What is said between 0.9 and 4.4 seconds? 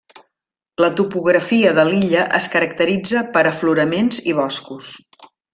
topografia de l'illa es caracteritza per afloraments i